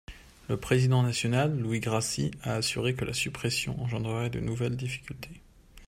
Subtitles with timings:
[0.49, 5.43] Le président national, Louis Grassi, a assuré que la suppression engendrerait de nouvelles difficultés.